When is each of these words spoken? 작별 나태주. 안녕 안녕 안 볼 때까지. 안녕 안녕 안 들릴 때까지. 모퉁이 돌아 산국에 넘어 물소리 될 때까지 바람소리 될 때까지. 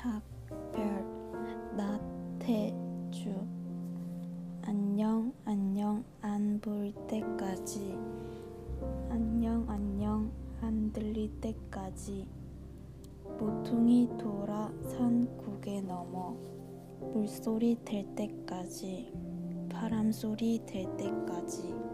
작별 0.00 1.04
나태주. 1.76 3.34
안녕 4.62 5.30
안녕 5.44 6.02
안 6.22 6.58
볼 6.62 6.90
때까지. 7.06 7.98
안녕 9.10 9.68
안녕 9.68 10.32
안 10.62 10.90
들릴 10.90 11.38
때까지. 11.42 12.26
모퉁이 13.38 14.08
돌아 14.18 14.72
산국에 14.84 15.82
넘어 15.82 16.34
물소리 17.12 17.76
될 17.84 18.06
때까지 18.14 19.12
바람소리 19.70 20.62
될 20.64 20.96
때까지. 20.96 21.89